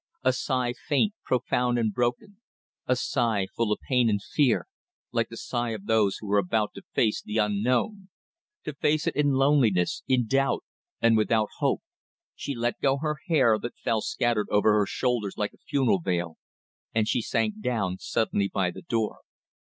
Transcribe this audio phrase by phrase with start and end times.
[0.23, 2.37] A sigh faint, profound, and broken;
[2.87, 4.65] a sigh full of pain and fear,
[5.11, 8.09] like the sigh of those who are about to face the unknown:
[8.63, 10.63] to face it in loneliness, in doubt,
[11.01, 11.83] and without hope.
[12.33, 16.39] She let go her hair, that fell scattered over her shoulders like a funeral veil,
[16.95, 19.19] and she sank down suddenly by the door.